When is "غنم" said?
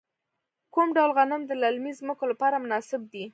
1.17-1.41